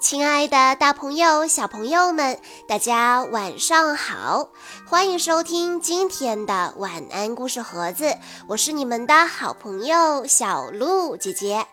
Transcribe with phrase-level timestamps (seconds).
[0.00, 4.48] 亲爱的，大朋友、小朋友们，大家晚上好！
[4.86, 8.16] 欢迎收听今天的晚安故事盒子，
[8.46, 11.66] 我是你们的好朋友小鹿姐姐。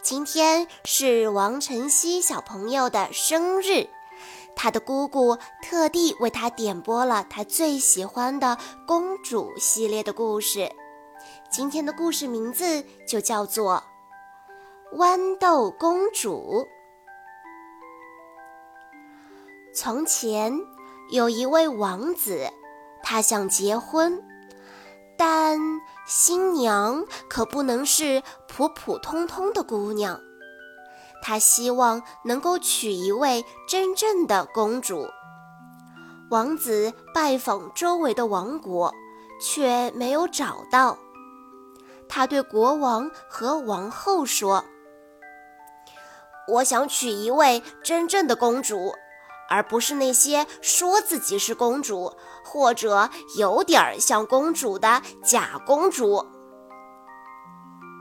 [0.00, 3.86] 今天是王晨曦小朋友的生日，
[4.56, 8.56] 他的姑姑特地为他点播了他最喜欢的
[8.86, 10.72] 公主系列的故事。
[11.50, 13.82] 今天的故事名字就叫做
[14.96, 16.66] 《豌豆公主》。
[19.74, 20.60] 从前
[21.10, 22.46] 有一位王子，
[23.02, 24.22] 他想结婚，
[25.16, 25.58] 但
[26.06, 30.20] 新娘可不能是普普通通的姑娘。
[31.22, 35.08] 他希望能够娶一位真正的公主。
[36.30, 38.92] 王子拜访周围的王国，
[39.40, 40.98] 却没有找到。
[42.10, 44.64] 他对国王和王后说
[46.48, 48.92] ：“我想娶一位真正的公主。”
[49.52, 52.10] 而不是那些说自己是公主
[52.42, 56.24] 或者有点像公主的假公主。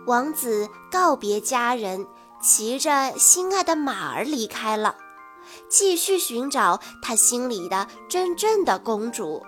[0.07, 2.07] 王子告别家人，
[2.41, 4.95] 骑着心爱的马儿离开了，
[5.69, 9.43] 继续寻找他心里的真正的公主。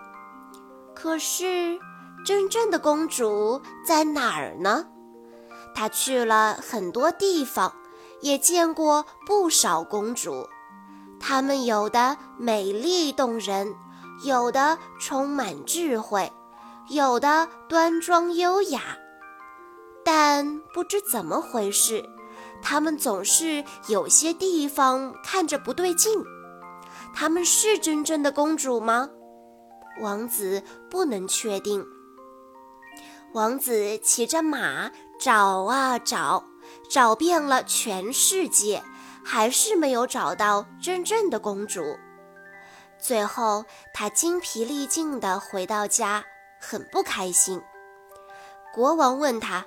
[0.93, 1.79] 可是，
[2.25, 4.85] 真正的公主在哪儿呢？
[5.73, 7.73] 他去了很多地方，
[8.21, 10.47] 也见过不少公主。
[11.25, 13.73] 她们有的美丽动人，
[14.25, 16.29] 有的充满智慧，
[16.89, 18.81] 有的端庄优雅，
[20.03, 22.03] 但不知怎么回事，
[22.61, 26.21] 她们总是有些地方看着不对劲。
[27.15, 29.09] 她们是真正的公主吗？
[30.01, 31.85] 王子不能确定。
[33.33, 36.43] 王子骑着马找啊找，
[36.89, 38.83] 找遍了全世界。
[39.25, 41.97] 还是没有找到真正的公主。
[42.97, 46.23] 最后，他精疲力尽地回到家，
[46.59, 47.61] 很不开心。
[48.73, 49.65] 国王问他：“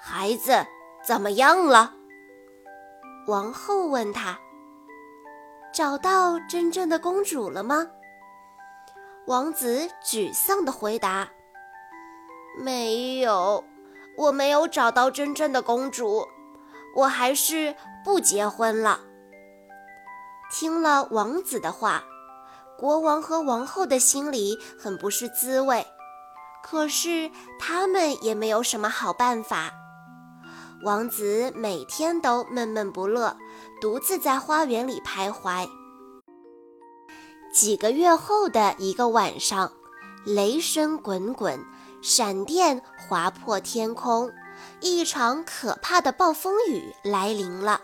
[0.00, 0.66] 孩子
[1.04, 1.94] 怎么样了？”
[3.28, 4.38] 王后问他
[5.72, 7.86] ：“找到真正的公主了吗？”
[9.26, 11.28] 王子沮丧地回答
[12.58, 13.62] ：“没有，
[14.16, 16.26] 我没有找到真正的公主。”
[16.96, 17.74] 我还是
[18.04, 19.00] 不结婚了。
[20.52, 22.04] 听了王子的话，
[22.78, 25.86] 国王和王后的心里很不是滋味，
[26.62, 29.72] 可是他们也没有什么好办法。
[30.82, 33.36] 王子每天都闷闷不乐，
[33.80, 35.68] 独自在花园里徘徊。
[37.52, 39.70] 几个月后的一个晚上，
[40.24, 41.62] 雷声滚滚，
[42.00, 44.30] 闪电划破天空。
[44.80, 47.80] 一场可怕的暴风雨来临了。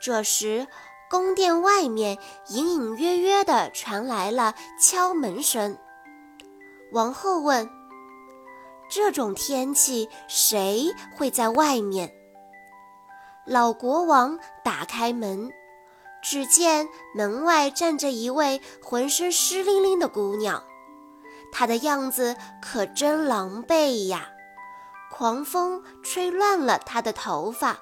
[0.00, 0.66] 这时，
[1.08, 2.18] 宫殿外面
[2.48, 5.78] 隐隐约约地传来了敲门声。
[6.90, 7.70] 王后问
[8.90, 12.12] ：“这种天气，谁会在外面？”
[13.46, 15.50] 老国王打开门，
[16.22, 20.62] 只见门外站着一位浑身湿淋淋的姑娘，
[21.52, 24.28] 她的样子可真狼狈呀！
[25.22, 27.78] 狂风吹乱了她的头发，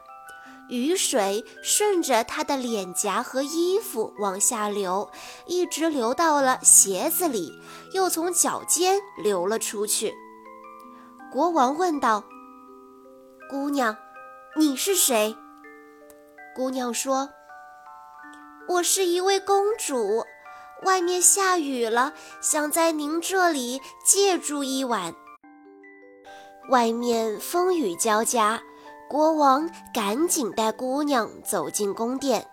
[0.69, 5.11] 雨水顺着她的脸颊和衣服往下流，
[5.47, 7.51] 一直流到了鞋子里，
[7.95, 10.15] 又从脚尖流了出去。
[11.33, 12.25] 国王问道
[13.49, 13.97] ：“姑娘，
[14.59, 15.35] 你是谁？”
[16.55, 17.31] 姑娘说
[18.69, 20.27] ：“我是一位公主，
[20.83, 22.13] 外面下雨了，
[22.43, 25.15] 想在您这里借住一晚。”
[26.69, 28.63] 外面风雨交加，
[29.09, 32.47] 国王赶紧带姑娘走进宫殿。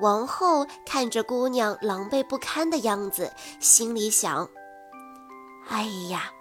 [0.00, 4.48] 王后看着姑娘狼狈不堪的样子，心里想
[5.70, 6.32] ：“哎呀，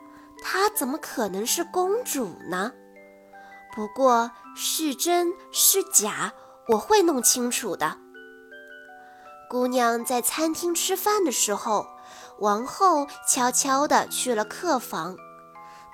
[0.41, 2.71] 她怎么可能是公主呢？
[3.75, 6.33] 不过是真是假，
[6.69, 7.97] 我会弄清楚的。”
[9.47, 11.85] 姑娘在餐厅吃饭的时候，
[12.39, 15.15] 王后悄悄地去了客房。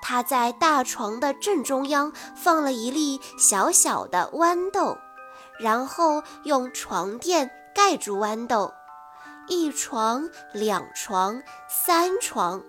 [0.02, 4.98] 他在大床的正中央放了一粒小小的豌豆，
[5.58, 8.72] 然后用床垫盖住豌豆。
[9.48, 12.62] 一床、两床、三床，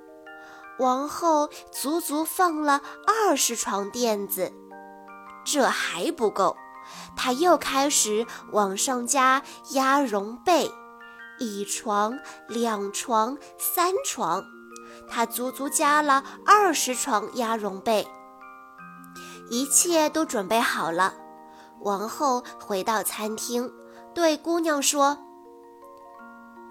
[0.80, 4.52] 王后足足放了二十床垫子。
[5.46, 6.58] 这还不够，
[7.16, 10.72] 他又开始往上加鸭绒被。
[11.40, 14.44] 一床、两床、三床。
[15.12, 18.08] 他足足加了二十床鸭绒被，
[19.50, 21.14] 一切都准备好了。
[21.82, 23.72] 王后回到餐厅，
[24.14, 25.18] 对姑娘说：“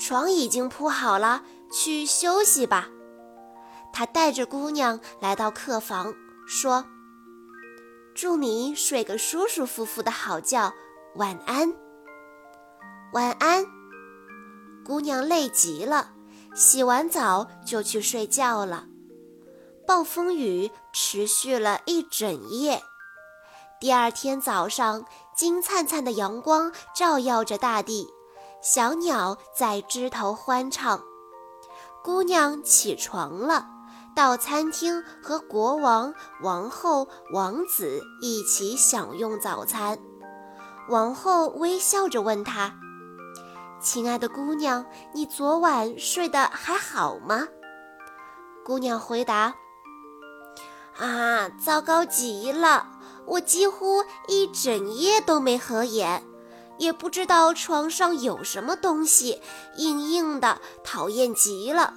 [0.00, 2.88] 床已经铺好了，去休息吧。”
[3.92, 6.14] 他带着姑娘来到客房，
[6.46, 6.86] 说
[8.14, 10.72] ：“祝你睡个舒舒服服的好觉，
[11.16, 11.74] 晚安。”
[13.12, 13.66] 晚安。
[14.86, 16.12] 姑娘累极了，
[16.54, 18.86] 洗完澡就去睡觉了。
[19.86, 22.82] 暴风雨持续了一整夜。
[23.80, 25.04] 第二天早上，
[25.34, 28.08] 金灿灿的阳光照耀着大地，
[28.62, 31.02] 小鸟在枝头欢唱。
[32.04, 33.66] 姑娘起床了，
[34.14, 39.98] 到餐厅和国王、王后、王子一起享用早餐。
[40.88, 42.74] 王后微笑着问她
[43.80, 47.48] ：“亲爱的姑娘，你昨晚睡得还好吗？”
[48.64, 49.54] 姑娘回答。
[50.98, 52.86] 啊，糟糕极了！
[53.26, 56.22] 我几乎一整夜都没合眼，
[56.78, 59.40] 也不知道床上有什么东西，
[59.76, 61.94] 硬硬的，讨厌极了，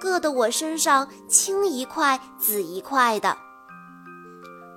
[0.00, 3.36] 硌得我身上青一块紫一块的。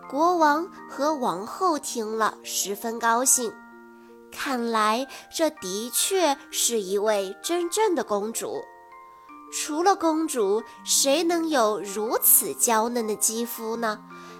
[0.09, 3.53] 国王和王后听了，十分高兴，
[4.37, 8.63] 看来这的确是一位真正的公主。
[9.51, 13.99] 除了公主，谁能有如此娇嫩的肌肤呢？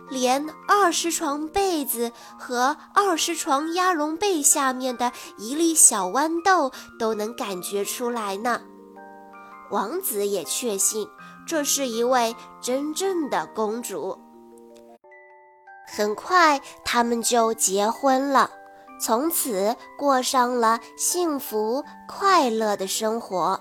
[0.09, 8.61] 连二十床被子和二十床鸭绒被下面的一粒小豌豆都能感觉出来呢。
[9.71, 11.07] 王子也确信
[11.45, 14.17] 这是一位真正的公主。
[15.89, 18.51] 很快，他们就结婚了，
[18.99, 23.59] 从此过上了幸福快乐的生活。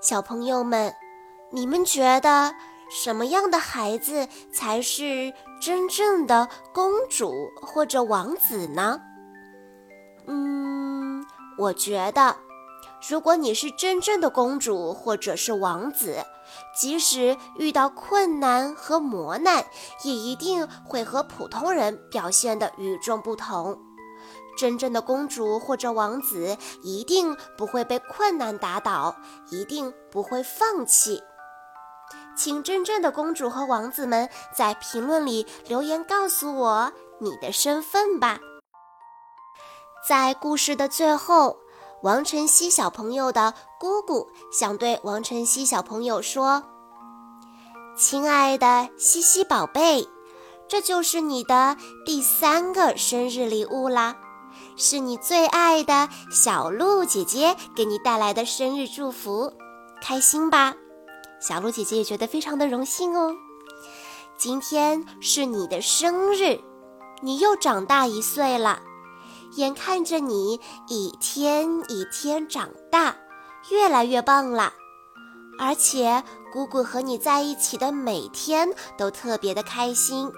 [0.00, 0.94] 小朋友们，
[1.50, 2.54] 你们觉得
[2.90, 9.00] 什么样的孩子才是真正的公主或者王子呢？
[10.26, 11.24] 嗯，
[11.58, 12.36] 我觉得，
[13.08, 16.24] 如果你是真正的公主或者是王子，
[16.74, 19.64] 即使遇到困难和磨难，
[20.04, 23.78] 也一定会和普通人表现得与众不同。
[24.58, 29.16] 真正的公主或者王子一定不会被困难打倒，
[29.50, 31.22] 一定不会放弃。
[32.36, 38.38] 请真正的公主和王子们在评论里留言告诉我你的身份吧。
[40.06, 41.58] 在故事的最后，
[42.02, 46.62] 王晨曦小朋友的姑姑想对王晨曦小朋友说
[47.96, 50.06] ：“亲爱的西西宝贝，
[50.68, 54.18] 这就是你的第三个生日礼物啦。”
[54.76, 59.54] 是你最爱的小鹿姐姐给你带来的生日祝福，
[60.02, 60.74] 开心吧？
[61.40, 63.34] 小鹿姐姐也觉得非常的荣幸哦。
[64.36, 66.60] 今天是你的生日，
[67.22, 68.82] 你又长大一岁了，
[69.56, 73.16] 眼看着你一天一天长大，
[73.68, 74.72] 越来越棒了。
[75.58, 80.32] 而且姑姑和你在一起的每天都特别的开心。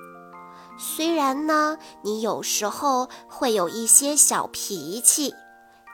[0.77, 5.33] 虽然呢，你有时候会有一些小脾气，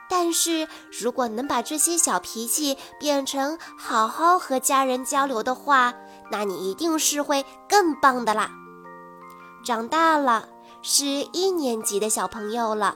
[0.09, 5.93] 但是如果能把这些小脾气变成好好和家人交流的话，
[6.31, 8.49] 那你一定是会更棒的啦。
[9.63, 10.47] 长大了，
[10.81, 12.95] 是一年级的小朋友了，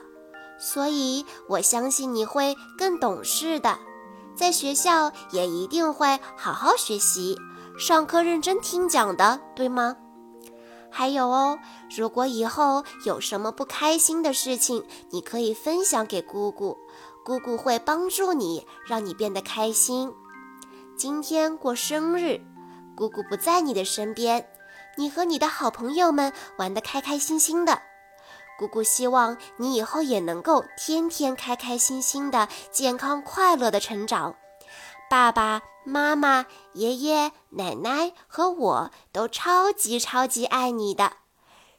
[0.58, 3.78] 所以我相信你会更懂事的，
[4.36, 7.36] 在学校也一定会好好学习，
[7.78, 9.96] 上课认真听讲的，对吗？
[10.90, 11.58] 还有哦，
[11.96, 16.76] 如果以后有什么不开心的事情，你可以分享给姑姑，
[17.24, 20.12] 姑姑会帮助你，让你变得开心。
[20.96, 22.40] 今天过生日，
[22.96, 24.46] 姑姑不在你的身边，
[24.96, 27.80] 你和你的好朋友们玩得开开心心的。
[28.58, 34.36] 姑姑希望你以后也能够天天开开心心的、健康快乐的成长。
[35.10, 41.12] 爸爸妈妈、爷爷奶奶和我都超级超级爱你的，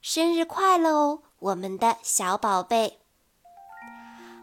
[0.02, 3.00] 生日快乐哦，我们的小宝贝！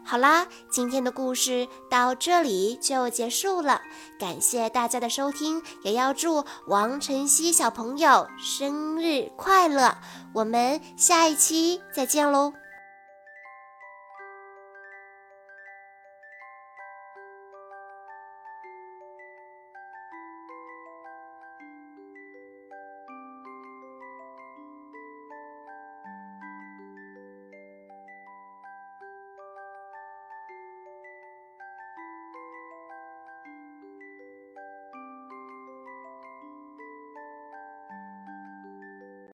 [0.05, 3.81] 好啦，今天的故事到这里就结束了，
[4.19, 9.97] 感谢大家的收听，也要祝王晨曦小朋友生日快乐！
[10.33, 12.53] 我们下一期再见喽！